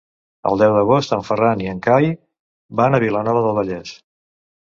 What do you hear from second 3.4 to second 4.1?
del Vallès.